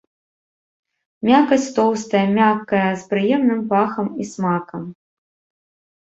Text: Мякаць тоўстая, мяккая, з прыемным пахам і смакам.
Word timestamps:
Мякаць 1.27 1.73
тоўстая, 1.75 2.21
мяккая, 2.37 2.87
з 3.01 3.05
прыемным 3.11 3.59
пахам 3.73 4.07
і 4.25 4.27
смакам. 4.31 4.83